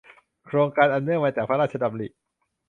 [0.45, 2.07] โครงการอันเนื่องมาจากพระราชดำริ